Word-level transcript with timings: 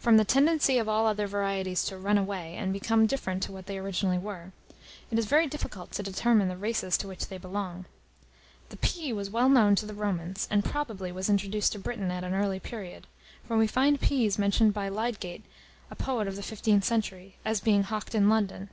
From 0.00 0.16
the 0.16 0.24
tendency 0.24 0.78
of 0.78 0.88
all 0.88 1.06
other 1.06 1.28
varieties 1.28 1.84
"to 1.84 1.96
run 1.96 2.18
away" 2.18 2.56
and 2.56 2.72
become 2.72 3.06
different 3.06 3.44
to 3.44 3.52
what 3.52 3.66
they 3.66 3.78
originally 3.78 4.18
were, 4.18 4.50
it 5.08 5.20
is 5.20 5.26
very 5.26 5.46
difficult 5.46 5.92
to 5.92 6.02
determine 6.02 6.48
the 6.48 6.56
races 6.56 6.98
to 6.98 7.06
which 7.06 7.28
they 7.28 7.38
belong. 7.38 7.84
The 8.70 8.76
pea 8.76 9.12
was 9.12 9.30
well 9.30 9.48
known 9.48 9.76
to 9.76 9.86
the 9.86 9.94
Romans, 9.94 10.48
and, 10.50 10.64
probably, 10.64 11.12
was 11.12 11.30
introduced 11.30 11.70
to 11.74 11.78
Britain 11.78 12.10
at 12.10 12.24
an 12.24 12.34
early 12.34 12.58
period; 12.58 13.06
for 13.46 13.56
we 13.56 13.68
find 13.68 14.00
peas 14.00 14.36
mentioned 14.36 14.74
by 14.74 14.88
Lydgate, 14.88 15.44
a 15.92 15.94
poet 15.94 16.26
of 16.26 16.34
the 16.34 16.42
15th 16.42 16.82
century, 16.82 17.36
as 17.44 17.60
being 17.60 17.84
hawked 17.84 18.16
in 18.16 18.28
London. 18.28 18.68